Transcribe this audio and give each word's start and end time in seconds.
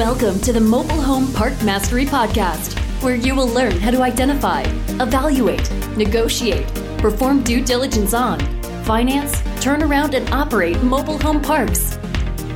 Welcome 0.00 0.40
to 0.40 0.52
the 0.54 0.60
Mobile 0.62 1.02
Home 1.02 1.30
Park 1.34 1.52
Mastery 1.62 2.06
Podcast, 2.06 2.72
where 3.02 3.16
you 3.16 3.34
will 3.34 3.48
learn 3.48 3.72
how 3.72 3.90
to 3.90 4.00
identify, 4.00 4.62
evaluate, 4.98 5.70
negotiate, 5.94 6.66
perform 6.96 7.42
due 7.42 7.62
diligence 7.62 8.14
on, 8.14 8.40
finance, 8.82 9.42
turn 9.62 9.82
around, 9.82 10.14
and 10.14 10.26
operate 10.30 10.82
mobile 10.82 11.18
home 11.18 11.42
parks. 11.42 11.98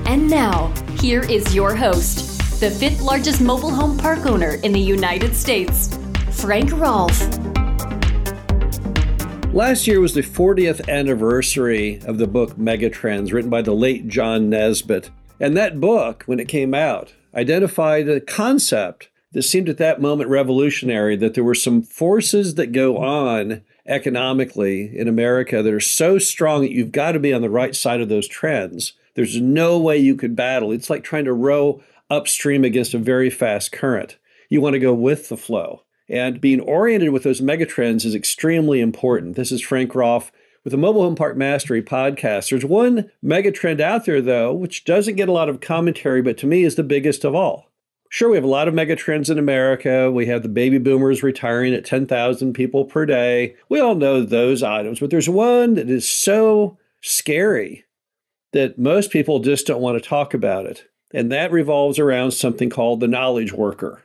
And 0.06 0.27
now, 0.27 0.72
here 0.98 1.20
is 1.30 1.54
your 1.54 1.74
host, 1.74 2.60
the 2.60 2.70
fifth 2.70 3.02
largest 3.02 3.42
mobile 3.42 3.70
home 3.70 3.98
park 3.98 4.24
owner 4.24 4.54
in 4.62 4.72
the 4.72 4.80
United 4.80 5.36
States, 5.36 5.98
Frank 6.30 6.72
Rolfe. 6.72 7.29
Last 9.52 9.86
year 9.86 10.00
was 10.00 10.14
the 10.14 10.22
40th 10.22 10.88
anniversary 10.88 12.00
of 12.06 12.16
the 12.16 12.27
book 12.27 12.56
Megatrends, 12.56 13.34
written 13.34 13.50
by 13.50 13.61
the 13.61 13.74
late 13.74 14.08
John 14.08 14.50
Naisbitt. 14.50 15.11
And 15.38 15.55
that 15.58 15.78
book, 15.78 16.22
when 16.24 16.41
it 16.41 16.48
came 16.48 16.72
out, 16.72 17.12
identified 17.34 18.09
a 18.09 18.20
concept 18.20 19.11
that 19.33 19.42
seemed 19.42 19.69
at 19.69 19.79
that 19.79 20.01
moment 20.01 20.30
revolutionary 20.30 21.16
that 21.16 21.34
there 21.34 21.45
were 21.45 21.55
some 21.55 21.83
forces 21.83 22.55
that 22.55 22.73
go 22.73 22.97
on 22.98 23.62
economically 23.87 24.97
in 24.97 25.09
America 25.09 25.62
that 25.62 25.75
are 25.75 25.80
so 25.80 26.19
strong 26.19 26.62
that 26.62 26.73
you've 26.73 26.92
got 26.92 27.12
to 27.12 27.19
be 27.19 27.33
on 27.33 27.42
the 27.42 27.51
right 27.51 27.75
side 27.75 28.01
of 28.01 28.09
those 28.09 28.28
trends. 28.28 28.95
There's 29.15 29.41
no 29.41 29.78
way 29.78 29.98
you 29.98 30.16
could 30.16 30.37
battle. 30.37 30.73
It's 30.73 30.89
like 30.89 31.05
trying 31.05 31.25
to 31.25 31.33
row 31.33 31.83
upstream 32.11 32.65
against 32.65 32.95
a 32.95 32.98
very 32.98 33.30
fast 33.30 33.73
current. 33.73 34.16
You 34.48 34.61
want 34.61 34.75
to 34.75 34.80
go 34.80 34.95
with 34.95 35.28
the 35.28 35.37
flow. 35.37 35.83
And 36.09 36.41
being 36.41 36.61
oriented 36.61 37.11
with 37.11 37.23
those 37.23 37.41
megatrends 37.41 38.05
is 38.05 38.14
extremely 38.14 38.80
important. 38.80 39.37
This 39.37 39.51
is 39.51 39.62
Frank 39.62 39.95
Rolfe 39.95 40.30
with 40.65 40.70
the 40.70 40.79
Mobile 40.79 41.03
Home 41.03 41.15
Park 41.15 41.37
Mastery 41.37 41.83
podcast. 41.83 42.51
There's 42.51 42.65
one 42.65 43.11
mega 43.23 43.53
trend 43.53 43.81
out 43.81 44.07
there, 44.07 44.23
though, 44.23 44.53
which 44.53 44.84
doesn't 44.84 45.17
get 45.17 45.29
a 45.29 45.33
lot 45.33 45.51
of 45.51 45.61
commentary, 45.61 46.23
but 46.23 46.39
to 46.39 46.47
me 46.47 46.65
is 46.65 46.75
the 46.75 46.83
biggest 46.83 47.25
of 47.25 47.34
all. 47.34 47.70
Sure, 48.09 48.31
we 48.31 48.37
have 48.37 48.45
a 48.45 48.48
lot 48.48 48.69
of 48.69 48.75
mega 48.75 48.97
trends 48.97 49.29
in 49.29 49.39
America. 49.39 50.11
We 50.11 50.27
have 50.27 50.42
the 50.42 50.48
baby 50.48 50.79
boomers 50.79 51.23
retiring 51.23 51.75
at 51.75 51.85
10,000 51.85 52.53
people 52.55 52.85
per 52.85 53.05
day. 53.05 53.57
We 53.69 53.81
all 53.81 53.95
know 53.95 54.23
those 54.23 54.62
items, 54.62 55.01
but 55.01 55.11
there's 55.11 55.29
one 55.29 55.75
that 55.75 55.91
is 55.91 56.09
so 56.09 56.79
scary 57.03 57.85
that 58.53 58.79
most 58.79 59.11
people 59.11 59.41
just 59.41 59.67
don't 59.67 59.83
want 59.83 60.01
to 60.01 60.09
talk 60.09 60.33
about 60.33 60.65
it. 60.65 60.85
And 61.12 61.31
that 61.33 61.53
revolves 61.53 61.98
around 61.98 62.31
something 62.31 62.70
called 62.70 63.01
the 63.01 63.09
knowledge 63.09 63.53
worker. 63.53 64.03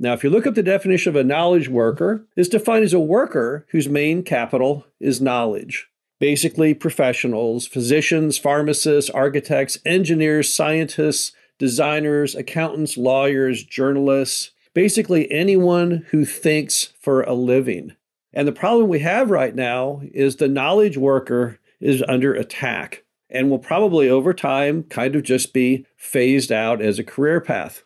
Now, 0.00 0.12
if 0.12 0.22
you 0.22 0.30
look 0.30 0.46
up 0.46 0.54
the 0.54 0.62
definition 0.62 1.10
of 1.10 1.16
a 1.16 1.24
knowledge 1.24 1.68
worker, 1.68 2.24
it's 2.36 2.48
defined 2.48 2.84
as 2.84 2.92
a 2.92 3.00
worker 3.00 3.66
whose 3.70 3.88
main 3.88 4.22
capital 4.22 4.86
is 5.00 5.20
knowledge. 5.20 5.88
Basically, 6.20 6.72
professionals, 6.72 7.66
physicians, 7.66 8.38
pharmacists, 8.38 9.10
architects, 9.10 9.78
engineers, 9.84 10.54
scientists, 10.54 11.32
designers, 11.58 12.34
accountants, 12.34 12.96
lawyers, 12.96 13.64
journalists, 13.64 14.52
basically 14.72 15.30
anyone 15.32 16.04
who 16.10 16.24
thinks 16.24 16.92
for 17.00 17.22
a 17.22 17.34
living. 17.34 17.96
And 18.32 18.46
the 18.46 18.52
problem 18.52 18.88
we 18.88 19.00
have 19.00 19.30
right 19.30 19.54
now 19.54 20.02
is 20.12 20.36
the 20.36 20.48
knowledge 20.48 20.96
worker 20.96 21.58
is 21.80 22.04
under 22.08 22.34
attack 22.34 23.04
and 23.30 23.50
will 23.50 23.58
probably 23.58 24.08
over 24.08 24.32
time 24.32 24.84
kind 24.84 25.16
of 25.16 25.22
just 25.22 25.52
be 25.52 25.86
phased 25.96 26.52
out 26.52 26.80
as 26.80 26.98
a 26.98 27.04
career 27.04 27.40
path. 27.40 27.82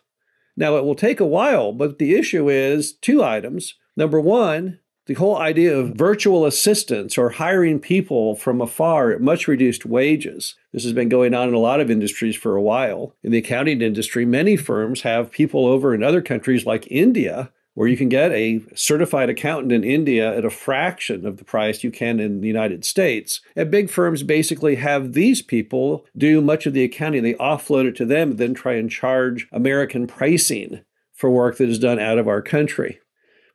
Now, 0.55 0.77
it 0.77 0.85
will 0.85 0.95
take 0.95 1.19
a 1.19 1.25
while, 1.25 1.71
but 1.71 1.99
the 1.99 2.15
issue 2.15 2.49
is 2.49 2.93
two 2.93 3.23
items. 3.23 3.75
Number 3.95 4.19
one, 4.19 4.79
the 5.05 5.15
whole 5.15 5.37
idea 5.37 5.77
of 5.77 5.95
virtual 5.95 6.45
assistants 6.45 7.17
or 7.17 7.31
hiring 7.31 7.79
people 7.79 8.35
from 8.35 8.61
afar 8.61 9.11
at 9.11 9.19
much 9.19 9.47
reduced 9.47 9.85
wages. 9.85 10.55
This 10.71 10.83
has 10.83 10.93
been 10.93 11.09
going 11.09 11.33
on 11.33 11.49
in 11.49 11.53
a 11.53 11.59
lot 11.59 11.81
of 11.81 11.91
industries 11.91 12.37
for 12.37 12.55
a 12.55 12.61
while. 12.61 13.15
In 13.21 13.31
the 13.31 13.39
accounting 13.39 13.81
industry, 13.81 14.25
many 14.25 14.55
firms 14.55 15.01
have 15.01 15.31
people 15.31 15.65
over 15.65 15.93
in 15.93 16.03
other 16.03 16.21
countries 16.21 16.65
like 16.65 16.87
India 16.89 17.51
where 17.73 17.87
you 17.87 17.97
can 17.97 18.09
get 18.09 18.31
a 18.31 18.61
certified 18.75 19.29
accountant 19.29 19.71
in 19.71 19.83
India 19.83 20.35
at 20.35 20.45
a 20.45 20.49
fraction 20.49 21.25
of 21.25 21.37
the 21.37 21.43
price 21.43 21.83
you 21.83 21.91
can 21.91 22.19
in 22.19 22.41
the 22.41 22.47
United 22.47 22.85
States. 22.85 23.41
And 23.55 23.71
big 23.71 23.89
firms 23.89 24.23
basically 24.23 24.75
have 24.75 25.13
these 25.13 25.41
people 25.41 26.05
do 26.17 26.41
much 26.41 26.65
of 26.65 26.73
the 26.73 26.83
accounting. 26.83 27.23
They 27.23 27.33
offload 27.35 27.85
it 27.85 27.95
to 27.97 28.05
them 28.05 28.35
then 28.35 28.53
try 28.53 28.73
and 28.73 28.89
charge 28.89 29.47
American 29.51 30.07
pricing 30.07 30.81
for 31.13 31.29
work 31.29 31.57
that 31.57 31.69
is 31.69 31.79
done 31.79 31.99
out 31.99 32.17
of 32.17 32.27
our 32.27 32.41
country. 32.41 32.99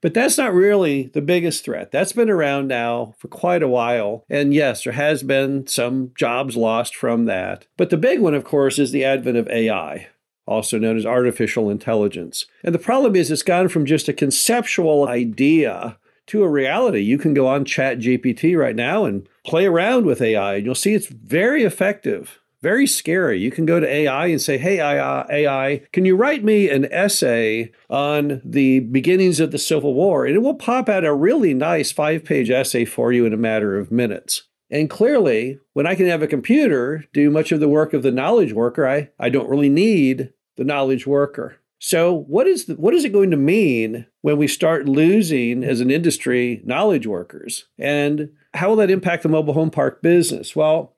But 0.01 0.15
that's 0.15 0.39
not 0.39 0.55
really 0.55 1.11
the 1.13 1.21
biggest 1.21 1.65
threat. 1.65 1.91
That's 1.91 2.13
been 2.13 2.31
around 2.31 2.69
now 2.69 3.15
for 3.19 3.27
quite 3.27 3.65
a 3.65 3.69
while. 3.69 4.25
And 4.31 4.55
yes, 4.55 4.85
there 4.85 4.93
has 4.93 5.25
been 5.25 5.67
some 5.67 6.13
jobs 6.17 6.57
lost 6.57 6.95
from 6.95 7.25
that. 7.25 7.67
But 7.77 7.91
the 7.91 7.97
big 7.97 8.21
one, 8.21 8.35
of 8.35 8.45
course, 8.45 8.79
is 8.79 8.93
the 8.93 9.05
advent 9.05 9.37
of 9.37 9.49
AI 9.49 10.09
also 10.49 10.79
known 10.79 10.97
as 10.97 11.07
artificial 11.07 11.71
intelligence. 11.71 12.47
And 12.65 12.75
the 12.75 12.79
problem 12.79 13.15
is, 13.15 13.31
it's 13.31 13.43
gone 13.43 13.69
from 13.69 13.87
just 13.87 14.09
a 14.09 14.13
conceptual 14.13 15.07
idea 15.07 15.99
to 16.29 16.43
a 16.43 16.49
reality. 16.49 17.01
You 17.01 17.19
can 17.19 17.35
go 17.35 17.47
on 17.47 17.65
Chat 17.65 17.99
GPT 17.99 18.57
right 18.57 18.77
now 18.77 19.05
and 19.05 19.29
play 19.45 19.67
around 19.67 20.07
with 20.07 20.23
AI, 20.23 20.57
and 20.57 20.65
you'll 20.65 20.75
see 20.75 20.95
it's 20.95 21.07
very 21.07 21.65
effective. 21.65 22.39
Very 22.61 22.89
scary. 22.89 23.39
You 23.39 23.53
can 23.53 23.67
go 23.67 23.79
to 23.79 23.87
AI 23.87 24.27
and 24.27 24.41
say, 24.41 24.59
Hey, 24.59 24.81
AI, 24.81 25.75
uh, 25.75 25.79
can 25.93 26.05
you 26.05 26.17
write 26.17 26.43
me 26.43 26.69
an 26.69 26.87
essay 26.91 27.71
on 27.89 28.43
the 28.45 28.81
beginnings 28.81 29.39
of 29.39 29.53
the 29.53 29.59
Civil 29.59 29.95
War? 29.95 30.27
And 30.27 30.35
it 30.35 30.41
will 30.41 30.57
pop 30.57 30.89
out 30.89 31.05
a 31.05 31.15
really 31.15 31.55
nice 31.55 31.93
five 31.93 32.25
page 32.25 32.51
essay 32.51 32.85
for 32.85 33.13
you 33.13 33.25
in 33.25 33.33
a 33.33 33.37
matter 33.37 33.79
of 33.79 33.93
minutes. 33.93 34.43
And 34.71 34.91
clearly, 34.91 35.59
when 35.73 35.87
I 35.87 35.95
can 35.95 36.07
have 36.07 36.23
a 36.23 36.27
computer 36.27 37.05
do 37.13 37.31
much 37.31 37.53
of 37.53 37.61
the 37.61 37.69
work 37.69 37.95
of 37.95 38.03
the 38.03 38.11
knowledge 38.11 38.53
worker, 38.53 38.87
I, 38.87 39.11
I 39.19 39.29
don't 39.29 39.49
really 39.49 39.71
need 39.71 40.33
the 40.59 40.65
knowledge 40.65 41.07
worker. 41.07 41.57
So, 41.79 42.13
what 42.13 42.47
is 42.49 42.67
the, 42.67 42.75
what 42.75 42.93
is 42.93 43.05
it 43.05 43.13
going 43.13 43.31
to 43.31 43.37
mean 43.37 44.05
when 44.21 44.37
we 44.37 44.49
start 44.49 44.89
losing 44.89 45.63
as 45.63 45.81
an 45.81 45.91
industry 45.91 46.61
knowledge 46.65 47.07
workers? 47.07 47.67
And 47.79 48.31
how 48.53 48.69
will 48.69 48.77
that 48.77 48.91
impact 48.91 49.23
the 49.23 49.29
mobile 49.29 49.55
home 49.55 49.71
park 49.71 50.03
business? 50.03 50.57
Well, 50.57 50.95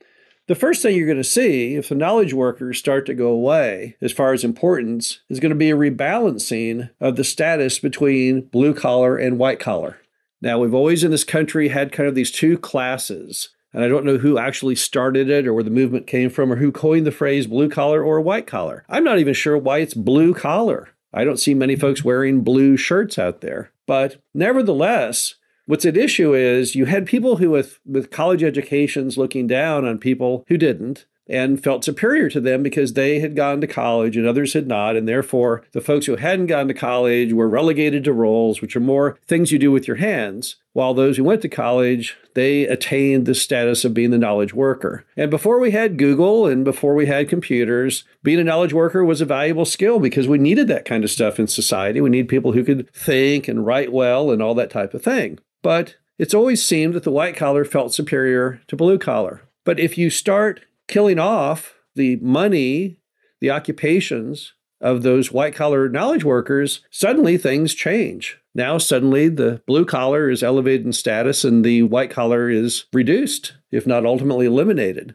the 0.49 0.55
first 0.55 0.81
thing 0.81 0.97
you're 0.97 1.07
going 1.07 1.19
to 1.19 1.25
see 1.25 1.77
if 1.77 1.91
the 1.91 1.95
knowledge 1.95 2.33
workers 2.33 2.79
start 2.79 3.05
to 3.07 3.15
go 3.15 3.29
away 3.29 3.97
as 4.01 4.11
far 4.11 4.33
as 4.33 4.43
importance 4.43 5.21
is 5.29 5.39
going 5.39 5.51
to 5.51 5.57
be 5.57 5.71
a 5.71 5.77
rebalancing 5.77 6.91
of 6.99 7.17
the 7.17 7.25
status 7.25 7.79
between 7.79 8.47
blue 8.47 8.75
collar 8.75 9.17
and 9.17 9.39
white 9.39 9.61
collar. 9.61 9.99
Now, 10.41 10.59
we've 10.59 10.75
always 10.75 11.05
in 11.05 11.11
this 11.11 11.25
country 11.25 11.69
had 11.69 11.93
kind 11.93 12.09
of 12.09 12.15
these 12.15 12.31
two 12.31 12.57
classes 12.57 13.51
and 13.73 13.85
I 13.85 13.89
don't 13.89 14.05
know 14.05 14.19
who 14.19 14.39
actually 14.39 14.75
started 14.75 15.31
it 15.31 15.47
or 15.47 15.55
where 15.55 15.63
the 15.63 15.71
movement 15.71 16.07
came 16.07 16.31
from 16.31 16.53
or 16.53 16.57
who 16.57 16.73
coined 16.73 17.07
the 17.07 17.13
phrase 17.13 17.47
blue 17.47 17.69
collar 17.69 18.03
or 18.03 18.21
white 18.21 18.47
collar. 18.47 18.85
I'm 18.89 19.05
not 19.05 19.19
even 19.19 19.35
sure 19.35 19.57
why 19.57 19.79
it's 19.79 19.95
blue 19.95 20.35
collar. 20.35 20.89
I 21.13 21.25
don't 21.25 21.39
see 21.39 21.55
many 21.55 21.77
folks 21.77 22.05
wearing 22.05 22.43
blue 22.43 22.77
shirts 22.77 23.19
out 23.19 23.41
there. 23.41 23.73
But 23.87 24.23
nevertheless, 24.35 25.35
what's 25.67 25.85
at 25.85 25.97
issue 25.97 26.35
is 26.35 26.75
you 26.75 26.87
had 26.87 27.07
people 27.07 27.37
who 27.37 27.51
with, 27.51 27.81
with 27.85 28.11
college 28.11 28.43
educations 28.43 29.19
looking 29.19 29.47
down 29.47 29.85
on 29.85 29.99
people 29.99 30.45
who 30.49 30.57
didn't 30.57 31.07
and 31.31 31.63
felt 31.63 31.85
superior 31.85 32.29
to 32.31 32.41
them 32.41 32.63
because 32.63 32.93
they 32.93 33.21
had 33.21 33.37
gone 33.37 33.61
to 33.61 33.67
college 33.67 34.17
and 34.17 34.27
others 34.27 34.53
had 34.53 34.67
not. 34.67 34.97
And 34.97 35.09
therefore, 35.09 35.63
the 35.73 35.81
folks 35.81 36.07
who 36.07 36.17
hadn't 36.17 36.47
gone 36.47 36.69
to 36.69 36.75
college 36.75 37.33
were 37.33 37.49
relegated 37.49 38.05
to 38.05 38.13
roles, 38.13 38.61
which 38.61 38.77
are 38.77 38.81
more 38.81 39.19
things 39.27 39.53
you 39.53 39.59
do 39.59 39.71
with 39.71 39.87
your 39.87 39.97
hands, 39.99 40.57
while 40.73 40.95
those 40.95 41.17
who 41.17 41.25
went 41.25 41.43
to 41.43 41.49
college, 41.49 42.17
they 42.35 42.65
attained 42.65 43.27
the 43.27 43.35
status 43.35 43.85
of 43.85 43.95
being 43.95 44.11
the 44.11 44.19
knowledge 44.19 44.55
worker. 44.55 45.05
And 45.17 45.31
before 45.31 45.59
we 45.59 45.71
had 45.73 45.99
Google 45.99 46.47
and 46.47 46.65
before 46.65 46.95
we 46.95 47.07
had 47.07 47.29
computers, 47.29 48.05
being 48.23 48.39
a 48.39 48.45
knowledge 48.45 48.73
worker 48.73 49.05
was 49.05 49.21
a 49.21 49.27
valuable 49.27 49.65
skill 49.65 49.99
because 49.99 50.29
we 50.29 50.39
needed 50.39 50.69
that 50.69 50.85
kind 50.85 51.03
of 51.05 51.11
stuff 51.11 51.39
in 51.39 51.47
society. 51.47 52.01
We 52.01 52.11
need 52.11 52.29
people 52.29 52.53
who 52.53 52.65
could 52.65 52.93
think 52.93 53.49
and 53.49 53.67
write 53.67 53.93
well 53.93 54.31
and 54.31 54.41
all 54.43 54.55
that 54.55 54.71
type 54.71 54.95
of 54.95 55.03
thing. 55.03 55.39
But 55.63 55.97
it's 56.19 56.35
always 56.35 56.65
seemed 56.65 56.95
that 56.95 57.03
the 57.03 57.11
white 57.11 57.37
collar 57.37 57.65
felt 57.65 57.95
superior 57.95 58.61
to 58.69 58.77
blue 58.77 58.99
collar. 58.99 59.43
But 59.65 59.81
if 59.81 59.99
you 59.99 60.11
start 60.11 60.61
killing 60.91 61.19
off 61.19 61.77
the 61.95 62.17
money, 62.17 62.99
the 63.41 63.51
occupations 63.51 64.53
of 64.81 65.03
those 65.03 65.33
white 65.33 65.55
collar 65.55 65.89
knowledge 65.89 66.25
workers, 66.25 66.81
suddenly 66.91 67.39
things 67.39 67.75
change. 67.75 68.39
Now, 68.55 68.79
suddenly, 68.79 69.29
the 69.29 69.63
blue 69.67 69.85
collar 69.85 70.29
is 70.29 70.43
elevated 70.43 70.85
in 70.85 70.93
status 70.93 71.45
and 71.45 71.65
the 71.65 71.85
white 71.85 72.11
collar 72.11 72.51
is 72.51 72.87
reduced, 72.93 73.55
if 73.71 73.87
not 73.87 74.05
ultimately 74.05 74.47
eliminated. 74.47 75.15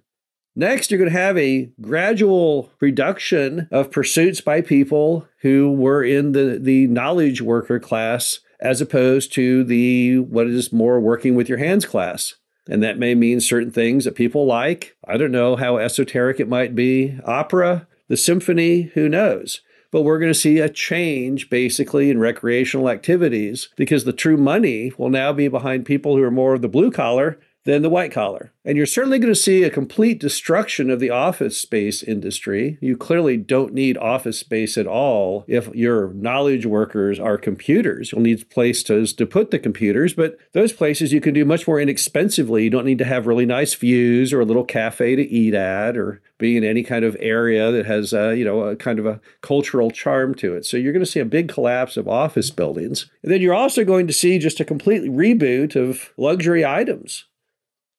Next, 0.55 0.89
you're 0.89 0.97
going 0.97 1.11
to 1.11 1.19
have 1.19 1.37
a 1.37 1.69
gradual 1.81 2.71
reduction 2.79 3.67
of 3.71 3.91
pursuits 3.91 4.39
by 4.39 4.61
people 4.61 5.27
who 5.41 5.73
were 5.73 6.01
in 6.01 6.31
the, 6.31 6.57
the 6.61 6.87
knowledge 6.87 7.41
worker 7.41 7.77
class 7.77 8.39
as 8.61 8.79
opposed 8.79 9.33
to 9.33 9.65
the 9.65 10.19
what 10.19 10.47
is 10.47 10.71
more 10.71 10.99
working 11.01 11.35
with 11.35 11.49
your 11.49 11.57
hands 11.57 11.85
class. 11.85 12.35
And 12.67 12.81
that 12.81 12.97
may 12.97 13.13
mean 13.13 13.39
certain 13.41 13.71
things 13.71 14.05
that 14.05 14.15
people 14.15 14.45
like. 14.45 14.95
I 15.07 15.17
don't 15.17 15.31
know 15.31 15.55
how 15.55 15.77
esoteric 15.77 16.39
it 16.39 16.47
might 16.47 16.75
be. 16.75 17.19
Opera, 17.23 17.87
the 18.07 18.17
symphony, 18.17 18.83
who 18.93 19.07
knows? 19.07 19.61
But 19.91 20.01
we're 20.01 20.19
going 20.19 20.33
to 20.33 20.39
see 20.39 20.59
a 20.59 20.67
change 20.67 21.49
basically 21.49 22.09
in 22.09 22.19
recreational 22.19 22.89
activities 22.89 23.69
because 23.75 24.03
the 24.03 24.13
true 24.13 24.35
money 24.35 24.91
will 24.97 25.09
now 25.09 25.31
be 25.31 25.47
behind 25.47 25.85
people 25.85 26.17
who 26.17 26.23
are 26.23 26.31
more 26.31 26.53
of 26.53 26.61
the 26.61 26.67
blue 26.67 26.91
collar 26.91 27.39
than 27.65 27.81
the 27.81 27.89
white 27.89 28.11
collar. 28.11 28.53
And 28.63 28.77
you're 28.77 28.85
certainly 28.85 29.19
going 29.19 29.33
to 29.33 29.39
see 29.39 29.63
a 29.63 29.69
complete 29.69 30.19
destruction 30.19 30.89
of 30.89 30.99
the 30.99 31.09
office 31.09 31.59
space 31.59 32.01
industry. 32.01 32.77
You 32.79 32.95
clearly 32.95 33.37
don't 33.37 33.73
need 33.73 33.97
office 33.97 34.39
space 34.39 34.77
at 34.77 34.87
all 34.87 35.45
if 35.47 35.67
your 35.75 36.13
knowledge 36.13 36.65
workers 36.65 37.19
are 37.19 37.37
computers. 37.37 38.11
You'll 38.11 38.21
need 38.21 38.49
places 38.49 39.13
to 39.13 39.25
put 39.25 39.51
the 39.51 39.59
computers, 39.59 40.13
but 40.13 40.37
those 40.53 40.73
places 40.73 41.11
you 41.11 41.21
can 41.21 41.33
do 41.33 41.43
much 41.43 41.67
more 41.67 41.79
inexpensively. 41.79 42.63
You 42.63 42.69
don't 42.69 42.85
need 42.85 42.99
to 42.99 43.05
have 43.05 43.27
really 43.27 43.45
nice 43.45 43.73
views 43.73 44.31
or 44.31 44.41
a 44.41 44.45
little 44.45 44.63
cafe 44.63 45.15
to 45.15 45.23
eat 45.23 45.53
at 45.53 45.97
or 45.97 46.21
be 46.37 46.57
in 46.57 46.63
any 46.63 46.83
kind 46.83 47.05
of 47.05 47.17
area 47.19 47.71
that 47.71 47.85
has, 47.85 48.13
uh, 48.13 48.29
you 48.29 48.45
know, 48.45 48.61
a 48.61 48.75
kind 48.75 48.99
of 48.99 49.05
a 49.05 49.19
cultural 49.41 49.89
charm 49.89 50.35
to 50.35 50.55
it. 50.55 50.65
So 50.65 50.77
you're 50.77 50.93
going 50.93 51.05
to 51.05 51.11
see 51.11 51.19
a 51.19 51.25
big 51.25 51.49
collapse 51.49 51.97
of 51.97 52.07
office 52.07 52.51
buildings. 52.51 53.09
And 53.23 53.31
then 53.31 53.41
you're 53.41 53.53
also 53.53 53.83
going 53.83 54.07
to 54.07 54.13
see 54.13 54.37
just 54.37 54.59
a 54.59 54.65
complete 54.65 55.03
reboot 55.03 55.75
of 55.75 56.11
luxury 56.17 56.65
items. 56.65 57.25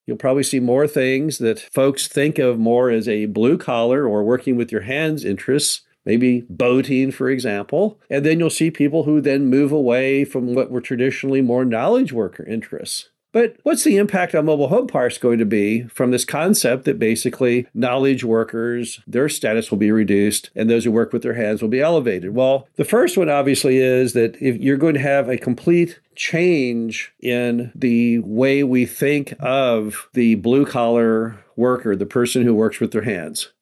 You'll 0.06 0.16
probably 0.16 0.44
see 0.44 0.60
more 0.60 0.86
things 0.86 1.38
that 1.38 1.58
folks 1.58 2.06
think 2.06 2.38
of 2.38 2.58
more 2.58 2.90
as 2.90 3.08
a 3.08 3.26
blue 3.26 3.58
collar 3.58 4.06
or 4.06 4.22
working 4.22 4.56
with 4.56 4.70
your 4.70 4.82
hands 4.82 5.24
interests, 5.24 5.82
maybe 6.04 6.46
boating, 6.48 7.10
for 7.10 7.28
example. 7.28 8.00
And 8.08 8.24
then 8.24 8.38
you'll 8.38 8.50
see 8.50 8.70
people 8.70 9.02
who 9.02 9.20
then 9.20 9.46
move 9.46 9.72
away 9.72 10.24
from 10.24 10.54
what 10.54 10.70
were 10.70 10.80
traditionally 10.80 11.42
more 11.42 11.64
knowledge 11.64 12.12
worker 12.12 12.46
interests. 12.46 13.10
But 13.36 13.58
what's 13.64 13.84
the 13.84 13.98
impact 13.98 14.34
on 14.34 14.46
mobile 14.46 14.68
home 14.68 14.86
parks 14.86 15.18
going 15.18 15.38
to 15.40 15.44
be 15.44 15.82
from 15.88 16.10
this 16.10 16.24
concept 16.24 16.86
that 16.86 16.98
basically 16.98 17.66
knowledge 17.74 18.24
workers, 18.24 19.02
their 19.06 19.28
status 19.28 19.70
will 19.70 19.76
be 19.76 19.90
reduced 19.90 20.48
and 20.54 20.70
those 20.70 20.86
who 20.86 20.90
work 20.90 21.12
with 21.12 21.20
their 21.20 21.34
hands 21.34 21.60
will 21.60 21.68
be 21.68 21.82
elevated? 21.82 22.34
Well, 22.34 22.66
the 22.76 22.84
first 22.86 23.18
one 23.18 23.28
obviously 23.28 23.76
is 23.76 24.14
that 24.14 24.40
if 24.40 24.56
you're 24.56 24.78
going 24.78 24.94
to 24.94 25.00
have 25.00 25.28
a 25.28 25.36
complete 25.36 26.00
change 26.14 27.12
in 27.20 27.72
the 27.74 28.20
way 28.20 28.64
we 28.64 28.86
think 28.86 29.34
of 29.38 30.08
the 30.14 30.36
blue 30.36 30.64
collar 30.64 31.36
worker, 31.56 31.94
the 31.94 32.06
person 32.06 32.42
who 32.42 32.54
works 32.54 32.80
with 32.80 32.92
their 32.92 33.02
hands. 33.02 33.52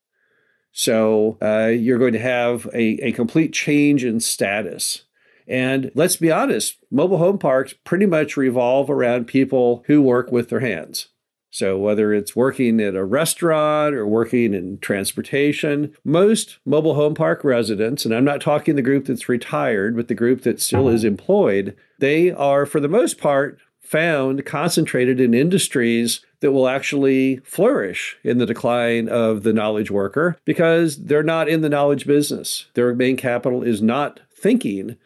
So 0.70 1.36
uh, 1.42 1.66
you're 1.66 1.98
going 1.98 2.12
to 2.12 2.20
have 2.20 2.66
a, 2.66 3.08
a 3.08 3.10
complete 3.10 3.52
change 3.52 4.04
in 4.04 4.20
status. 4.20 5.03
And 5.46 5.90
let's 5.94 6.16
be 6.16 6.30
honest, 6.30 6.76
mobile 6.90 7.18
home 7.18 7.38
parks 7.38 7.74
pretty 7.84 8.06
much 8.06 8.36
revolve 8.36 8.88
around 8.88 9.26
people 9.26 9.84
who 9.86 10.00
work 10.00 10.32
with 10.32 10.48
their 10.48 10.60
hands. 10.60 11.08
So, 11.50 11.78
whether 11.78 12.12
it's 12.12 12.34
working 12.34 12.80
at 12.80 12.96
a 12.96 13.04
restaurant 13.04 13.94
or 13.94 14.08
working 14.08 14.54
in 14.54 14.78
transportation, 14.78 15.94
most 16.04 16.58
mobile 16.66 16.96
home 16.96 17.14
park 17.14 17.44
residents, 17.44 18.04
and 18.04 18.12
I'm 18.12 18.24
not 18.24 18.40
talking 18.40 18.74
the 18.74 18.82
group 18.82 19.04
that's 19.04 19.28
retired, 19.28 19.94
but 19.94 20.08
the 20.08 20.16
group 20.16 20.42
that 20.42 20.60
still 20.60 20.88
is 20.88 21.04
employed, 21.04 21.76
they 22.00 22.32
are, 22.32 22.66
for 22.66 22.80
the 22.80 22.88
most 22.88 23.18
part, 23.18 23.60
found 23.84 24.44
concentrated 24.44 25.20
in 25.20 25.32
industries 25.32 26.24
that 26.40 26.50
will 26.50 26.66
actually 26.66 27.36
flourish 27.44 28.16
in 28.24 28.38
the 28.38 28.46
decline 28.46 29.08
of 29.08 29.44
the 29.44 29.52
knowledge 29.52 29.92
worker 29.92 30.36
because 30.44 31.04
they're 31.04 31.22
not 31.22 31.48
in 31.48 31.60
the 31.60 31.68
knowledge 31.68 32.04
business. 32.04 32.66
Their 32.74 32.94
main 32.94 33.16
capital 33.16 33.62
is 33.62 33.80
not 33.80 34.18
thinking, 34.36 34.96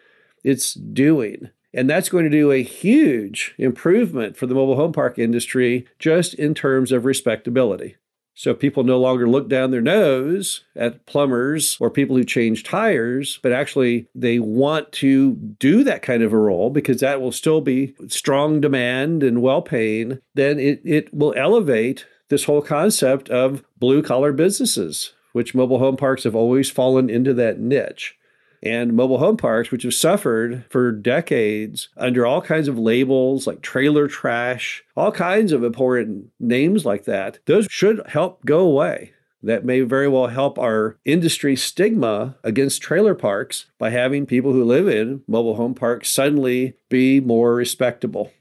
it's 0.44 0.74
doing. 0.74 1.50
And 1.74 1.88
that's 1.88 2.08
going 2.08 2.24
to 2.24 2.30
do 2.30 2.50
a 2.50 2.62
huge 2.62 3.54
improvement 3.58 4.36
for 4.36 4.46
the 4.46 4.54
mobile 4.54 4.76
home 4.76 4.92
park 4.92 5.18
industry 5.18 5.86
just 5.98 6.34
in 6.34 6.54
terms 6.54 6.92
of 6.92 7.04
respectability. 7.04 7.96
So 8.38 8.54
people 8.54 8.84
no 8.84 9.00
longer 9.00 9.28
look 9.28 9.48
down 9.48 9.72
their 9.72 9.80
nose 9.80 10.62
at 10.76 11.06
plumbers 11.06 11.76
or 11.80 11.90
people 11.90 12.14
who 12.14 12.22
change 12.22 12.62
tires, 12.62 13.40
but 13.42 13.50
actually 13.50 14.06
they 14.14 14.38
want 14.38 14.92
to 14.92 15.34
do 15.34 15.82
that 15.82 16.02
kind 16.02 16.22
of 16.22 16.32
a 16.32 16.38
role 16.38 16.70
because 16.70 17.00
that 17.00 17.20
will 17.20 17.32
still 17.32 17.60
be 17.60 17.96
strong 18.06 18.60
demand 18.60 19.24
and 19.24 19.42
well 19.42 19.60
paying. 19.60 20.20
Then 20.34 20.60
it, 20.60 20.80
it 20.84 21.12
will 21.12 21.34
elevate 21.36 22.06
this 22.28 22.44
whole 22.44 22.62
concept 22.62 23.28
of 23.28 23.64
blue 23.76 24.02
collar 24.02 24.32
businesses, 24.32 25.14
which 25.32 25.54
mobile 25.54 25.80
home 25.80 25.96
parks 25.96 26.22
have 26.22 26.36
always 26.36 26.70
fallen 26.70 27.10
into 27.10 27.34
that 27.34 27.58
niche 27.58 28.16
and 28.62 28.94
mobile 28.94 29.18
home 29.18 29.36
parks, 29.36 29.70
which 29.70 29.82
have 29.84 29.94
suffered 29.94 30.64
for 30.70 30.92
decades 30.92 31.88
under 31.96 32.26
all 32.26 32.40
kinds 32.40 32.68
of 32.68 32.78
labels 32.78 33.46
like 33.46 33.62
trailer 33.62 34.08
trash, 34.08 34.84
all 34.96 35.12
kinds 35.12 35.52
of 35.52 35.64
important 35.64 36.30
names 36.40 36.84
like 36.84 37.04
that, 37.04 37.38
those 37.46 37.66
should 37.70 38.02
help 38.06 38.44
go 38.44 38.60
away. 38.60 39.12
That 39.42 39.64
may 39.64 39.82
very 39.82 40.08
well 40.08 40.26
help 40.26 40.58
our 40.58 40.98
industry 41.04 41.54
stigma 41.54 42.36
against 42.42 42.82
trailer 42.82 43.14
parks 43.14 43.66
by 43.78 43.90
having 43.90 44.26
people 44.26 44.52
who 44.52 44.64
live 44.64 44.88
in 44.88 45.22
mobile 45.28 45.54
home 45.54 45.74
parks 45.74 46.08
suddenly 46.08 46.74
be 46.88 47.20
more 47.20 47.54
respectable. 47.54 48.32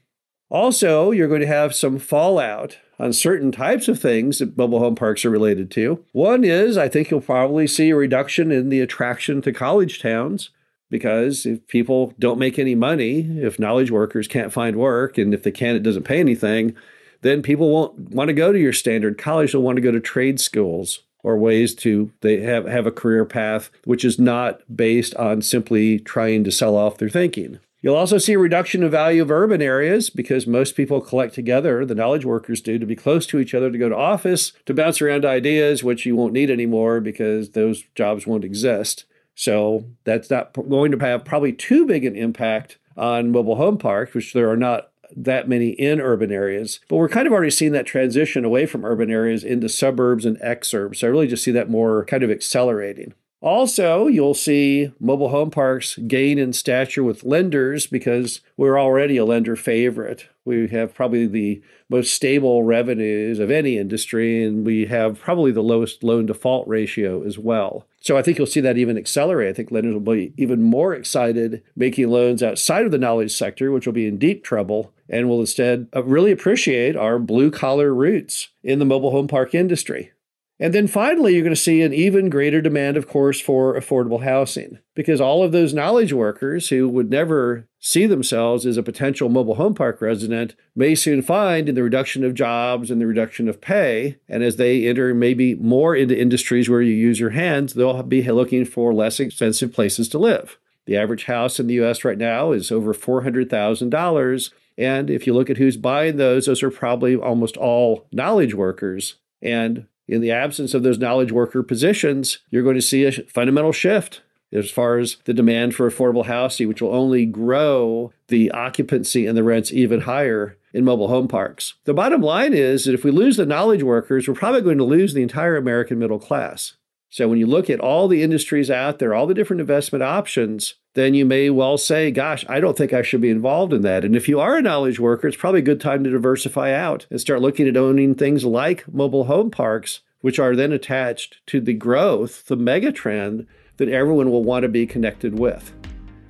Also, 0.50 1.10
you're 1.10 1.28
going 1.28 1.40
to 1.40 1.46
have 1.46 1.74
some 1.74 1.98
fallout 1.98 2.78
on 2.98 3.12
certain 3.12 3.52
types 3.52 3.86
of 3.86 4.00
things 4.00 4.38
that 4.38 4.56
mobile 4.56 4.80
home 4.80 4.94
parks 4.94 5.24
are 5.24 5.30
related 5.30 5.70
to. 5.70 6.04
One 6.12 6.42
is 6.42 6.76
I 6.76 6.88
think 6.88 7.10
you'll 7.10 7.20
probably 7.20 7.66
see 7.66 7.90
a 7.90 7.96
reduction 7.96 8.50
in 8.50 8.70
the 8.70 8.80
attraction 8.80 9.40
to 9.42 9.52
college 9.52 10.00
towns 10.00 10.50
because 10.90 11.44
if 11.44 11.66
people 11.66 12.14
don't 12.18 12.38
make 12.38 12.58
any 12.58 12.74
money, 12.74 13.20
if 13.40 13.58
knowledge 13.58 13.90
workers 13.90 14.26
can't 14.26 14.52
find 14.52 14.76
work, 14.76 15.18
and 15.18 15.34
if 15.34 15.42
they 15.42 15.50
can, 15.50 15.76
it 15.76 15.82
doesn't 15.82 16.04
pay 16.04 16.18
anything, 16.18 16.74
then 17.20 17.42
people 17.42 17.70
won't 17.70 17.98
want 17.98 18.28
to 18.28 18.34
go 18.34 18.52
to 18.52 18.58
your 18.58 18.72
standard 18.72 19.18
college. 19.18 19.52
They'll 19.52 19.62
want 19.62 19.76
to 19.76 19.82
go 19.82 19.92
to 19.92 20.00
trade 20.00 20.40
schools 20.40 21.00
or 21.22 21.36
ways 21.36 21.74
to 21.74 22.12
they 22.20 22.40
have, 22.40 22.64
have 22.66 22.86
a 22.86 22.92
career 22.92 23.24
path 23.24 23.70
which 23.84 24.04
is 24.04 24.18
not 24.18 24.60
based 24.74 25.14
on 25.16 25.42
simply 25.42 25.98
trying 25.98 26.44
to 26.44 26.52
sell 26.52 26.76
off 26.76 26.98
their 26.98 27.08
thinking. 27.08 27.58
You'll 27.80 27.94
also 27.94 28.18
see 28.18 28.32
a 28.32 28.38
reduction 28.38 28.82
in 28.82 28.90
value 28.90 29.22
of 29.22 29.30
urban 29.30 29.62
areas 29.62 30.10
because 30.10 30.46
most 30.46 30.74
people 30.74 31.00
collect 31.00 31.34
together, 31.34 31.86
the 31.86 31.94
knowledge 31.94 32.24
workers 32.24 32.60
do, 32.60 32.78
to 32.78 32.86
be 32.86 32.96
close 32.96 33.24
to 33.28 33.38
each 33.38 33.54
other, 33.54 33.70
to 33.70 33.78
go 33.78 33.88
to 33.88 33.96
office, 33.96 34.52
to 34.66 34.74
bounce 34.74 35.00
around 35.00 35.24
ideas, 35.24 35.84
which 35.84 36.04
you 36.04 36.16
won't 36.16 36.32
need 36.32 36.50
anymore 36.50 37.00
because 37.00 37.50
those 37.50 37.84
jobs 37.94 38.26
won't 38.26 38.44
exist. 38.44 39.04
So 39.36 39.84
that's 40.02 40.28
not 40.28 40.52
going 40.54 40.90
to 40.90 40.98
have 40.98 41.24
probably 41.24 41.52
too 41.52 41.86
big 41.86 42.04
an 42.04 42.16
impact 42.16 42.78
on 42.96 43.30
mobile 43.30 43.54
home 43.54 43.78
parks, 43.78 44.12
which 44.12 44.32
there 44.32 44.50
are 44.50 44.56
not 44.56 44.90
that 45.16 45.48
many 45.48 45.68
in 45.70 46.00
urban 46.00 46.32
areas. 46.32 46.80
But 46.88 46.96
we're 46.96 47.08
kind 47.08 47.28
of 47.28 47.32
already 47.32 47.52
seeing 47.52 47.72
that 47.72 47.86
transition 47.86 48.44
away 48.44 48.66
from 48.66 48.84
urban 48.84 49.10
areas 49.10 49.44
into 49.44 49.68
suburbs 49.68 50.24
and 50.24 50.36
exurbs. 50.40 50.96
So 50.96 51.06
I 51.06 51.10
really 51.10 51.28
just 51.28 51.44
see 51.44 51.52
that 51.52 51.70
more 51.70 52.04
kind 52.06 52.24
of 52.24 52.30
accelerating. 52.30 53.14
Also, 53.40 54.08
you'll 54.08 54.34
see 54.34 54.92
mobile 54.98 55.28
home 55.28 55.50
parks 55.50 55.96
gain 56.08 56.38
in 56.38 56.52
stature 56.52 57.04
with 57.04 57.22
lenders 57.22 57.86
because 57.86 58.40
we're 58.56 58.80
already 58.80 59.16
a 59.16 59.24
lender 59.24 59.54
favorite. 59.54 60.28
We 60.44 60.66
have 60.68 60.92
probably 60.92 61.26
the 61.26 61.62
most 61.88 62.12
stable 62.12 62.64
revenues 62.64 63.38
of 63.38 63.50
any 63.50 63.78
industry, 63.78 64.42
and 64.42 64.66
we 64.66 64.86
have 64.86 65.20
probably 65.20 65.52
the 65.52 65.62
lowest 65.62 66.02
loan 66.02 66.26
default 66.26 66.66
ratio 66.66 67.22
as 67.22 67.38
well. 67.38 67.86
So 68.00 68.16
I 68.16 68.22
think 68.22 68.38
you'll 68.38 68.46
see 68.46 68.60
that 68.60 68.78
even 68.78 68.98
accelerate. 68.98 69.50
I 69.50 69.52
think 69.52 69.70
lenders 69.70 69.94
will 69.94 70.00
be 70.00 70.32
even 70.36 70.60
more 70.60 70.92
excited 70.94 71.62
making 71.76 72.08
loans 72.08 72.42
outside 72.42 72.86
of 72.86 72.90
the 72.90 72.98
knowledge 72.98 73.36
sector, 73.36 73.70
which 73.70 73.86
will 73.86 73.92
be 73.92 74.08
in 74.08 74.18
deep 74.18 74.42
trouble, 74.42 74.92
and 75.08 75.28
will 75.28 75.40
instead 75.40 75.86
really 75.94 76.32
appreciate 76.32 76.96
our 76.96 77.20
blue 77.20 77.52
collar 77.52 77.94
roots 77.94 78.48
in 78.64 78.80
the 78.80 78.84
mobile 78.84 79.12
home 79.12 79.28
park 79.28 79.54
industry. 79.54 80.10
And 80.60 80.74
then 80.74 80.88
finally, 80.88 81.34
you're 81.34 81.44
going 81.44 81.54
to 81.54 81.60
see 81.60 81.82
an 81.82 81.94
even 81.94 82.30
greater 82.30 82.60
demand, 82.60 82.96
of 82.96 83.06
course, 83.06 83.40
for 83.40 83.78
affordable 83.78 84.24
housing 84.24 84.78
because 84.94 85.20
all 85.20 85.44
of 85.44 85.52
those 85.52 85.72
knowledge 85.72 86.12
workers 86.12 86.68
who 86.68 86.88
would 86.88 87.10
never 87.10 87.68
see 87.78 88.06
themselves 88.06 88.66
as 88.66 88.76
a 88.76 88.82
potential 88.82 89.28
mobile 89.28 89.54
home 89.54 89.74
park 89.74 90.00
resident 90.00 90.56
may 90.74 90.96
soon 90.96 91.22
find 91.22 91.68
in 91.68 91.76
the 91.76 91.82
reduction 91.82 92.24
of 92.24 92.34
jobs 92.34 92.90
and 92.90 93.00
the 93.00 93.06
reduction 93.06 93.48
of 93.48 93.60
pay. 93.60 94.18
And 94.28 94.42
as 94.42 94.56
they 94.56 94.88
enter 94.88 95.14
maybe 95.14 95.54
more 95.54 95.94
into 95.94 96.18
industries 96.18 96.68
where 96.68 96.82
you 96.82 96.92
use 96.92 97.20
your 97.20 97.30
hands, 97.30 97.74
they'll 97.74 98.02
be 98.02 98.22
looking 98.22 98.64
for 98.64 98.92
less 98.92 99.20
expensive 99.20 99.72
places 99.72 100.08
to 100.08 100.18
live. 100.18 100.58
The 100.86 100.96
average 100.96 101.26
house 101.26 101.60
in 101.60 101.68
the 101.68 101.80
US 101.84 102.04
right 102.04 102.18
now 102.18 102.50
is 102.50 102.72
over 102.72 102.92
$400,000. 102.92 104.50
And 104.76 105.10
if 105.10 105.24
you 105.24 105.34
look 105.34 105.50
at 105.50 105.58
who's 105.58 105.76
buying 105.76 106.16
those, 106.16 106.46
those 106.46 106.64
are 106.64 106.70
probably 106.70 107.14
almost 107.14 107.56
all 107.56 108.06
knowledge 108.10 108.54
workers. 108.54 109.16
And 109.40 109.86
in 110.08 110.20
the 110.20 110.30
absence 110.30 110.74
of 110.74 110.82
those 110.82 110.98
knowledge 110.98 111.30
worker 111.30 111.62
positions, 111.62 112.38
you're 112.50 112.62
going 112.62 112.74
to 112.74 112.82
see 112.82 113.04
a 113.04 113.12
fundamental 113.12 113.72
shift 113.72 114.22
as 114.50 114.70
far 114.70 114.98
as 114.98 115.18
the 115.24 115.34
demand 115.34 115.74
for 115.74 115.90
affordable 115.90 116.24
housing, 116.24 116.68
which 116.68 116.80
will 116.80 116.94
only 116.94 117.26
grow 117.26 118.12
the 118.28 118.50
occupancy 118.50 119.26
and 119.26 119.36
the 119.36 119.44
rents 119.44 119.72
even 119.72 120.00
higher 120.00 120.56
in 120.72 120.84
mobile 120.84 121.08
home 121.08 121.28
parks. 121.28 121.74
The 121.84 121.94
bottom 121.94 122.22
line 122.22 122.54
is 122.54 122.84
that 122.84 122.94
if 122.94 123.04
we 123.04 123.10
lose 123.10 123.36
the 123.36 123.46
knowledge 123.46 123.82
workers, 123.82 124.26
we're 124.26 124.34
probably 124.34 124.62
going 124.62 124.78
to 124.78 124.84
lose 124.84 125.12
the 125.12 125.22
entire 125.22 125.56
American 125.56 125.98
middle 125.98 126.18
class. 126.18 126.74
So 127.10 127.28
when 127.28 127.38
you 127.38 127.46
look 127.46 127.70
at 127.70 127.80
all 127.80 128.08
the 128.08 128.22
industries 128.22 128.70
out 128.70 128.98
there, 128.98 129.14
all 129.14 129.26
the 129.26 129.34
different 129.34 129.60
investment 129.60 130.02
options, 130.02 130.74
then 130.98 131.14
you 131.14 131.24
may 131.24 131.48
well 131.50 131.78
say, 131.78 132.10
gosh, 132.10 132.44
I 132.48 132.60
don't 132.60 132.76
think 132.76 132.92
I 132.92 133.02
should 133.02 133.20
be 133.20 133.30
involved 133.30 133.72
in 133.72 133.82
that. 133.82 134.04
And 134.04 134.16
if 134.16 134.28
you 134.28 134.40
are 134.40 134.56
a 134.56 134.62
knowledge 134.62 134.98
worker, 134.98 135.28
it's 135.28 135.36
probably 135.36 135.60
a 135.60 135.62
good 135.62 135.80
time 135.80 136.02
to 136.04 136.10
diversify 136.10 136.72
out 136.72 137.06
and 137.10 137.20
start 137.20 137.40
looking 137.40 137.68
at 137.68 137.76
owning 137.76 138.14
things 138.14 138.44
like 138.44 138.92
mobile 138.92 139.24
home 139.24 139.50
parks, 139.50 140.00
which 140.20 140.38
are 140.38 140.56
then 140.56 140.72
attached 140.72 141.38
to 141.46 141.60
the 141.60 141.74
growth, 141.74 142.46
the 142.46 142.56
mega 142.56 142.90
trend 142.90 143.46
that 143.76 143.88
everyone 143.88 144.30
will 144.30 144.42
want 144.42 144.64
to 144.64 144.68
be 144.68 144.86
connected 144.86 145.38
with. 145.38 145.72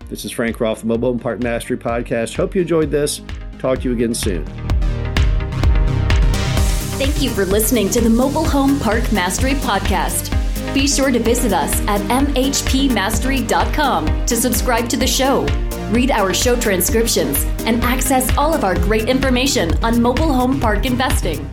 This 0.09 0.25
is 0.25 0.31
Frank 0.31 0.61
Rolfe, 0.61 0.81
the 0.81 0.87
Mobile 0.87 1.11
Home 1.11 1.19
Park 1.19 1.43
Mastery 1.43 1.77
Podcast. 1.77 2.37
Hope 2.37 2.55
you 2.55 2.63
enjoyed 2.63 2.91
this. 2.91 3.21
Talk 3.59 3.81
to 3.81 3.89
you 3.89 3.93
again 3.95 4.15
soon. 4.15 4.45
Thank 6.99 7.23
you 7.23 7.31
for 7.31 7.45
listening 7.45 7.91
to 7.91 8.01
the 8.01 8.11
Mobile 8.11 8.45
Home 8.45 8.79
Park 8.81 9.13
Mastery 9.13 9.53
Podcast. 9.53 10.35
Be 10.75 10.87
sure 10.87 11.11
to 11.11 11.19
visit 11.19 11.53
us 11.53 11.73
at 11.89 12.01
mhpmastery.com 12.03 14.27
to 14.27 14.37
subscribe 14.37 14.89
to 14.91 14.97
the 14.97 15.07
show, 15.07 15.47
read 15.91 16.11
our 16.11 16.35
show 16.35 16.59
transcriptions, 16.59 17.45
and 17.61 17.83
access 17.83 18.37
all 18.37 18.55
of 18.55 18.65
our 18.65 18.75
great 18.75 19.09
information 19.09 19.73
on 19.83 20.01
mobile 20.01 20.33
home 20.33 20.61
park 20.61 20.87
investing. 20.87 21.51